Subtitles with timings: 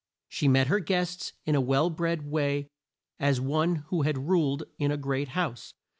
[0.27, 2.69] She met her guests in a well bred way
[3.19, 5.75] as one who had ruled in a great house.